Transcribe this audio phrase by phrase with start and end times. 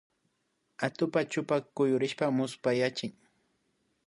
[0.85, 3.11] Atukpa chupa kuyurishpaka muspayachin